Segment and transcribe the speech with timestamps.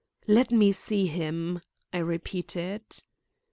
[0.25, 1.61] "Let me see him,"
[1.93, 2.81] I repeated.